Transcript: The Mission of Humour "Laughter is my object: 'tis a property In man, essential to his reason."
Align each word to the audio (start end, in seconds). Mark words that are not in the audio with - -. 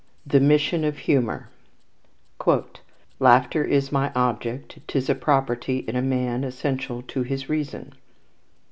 The 0.25 0.39
Mission 0.39 0.83
of 0.83 0.97
Humour 0.97 1.47
"Laughter 3.19 3.63
is 3.63 3.91
my 3.91 4.11
object: 4.15 4.79
'tis 4.87 5.11
a 5.11 5.13
property 5.13 5.85
In 5.87 6.09
man, 6.09 6.43
essential 6.43 7.03
to 7.03 7.21
his 7.21 7.49
reason." 7.49 7.93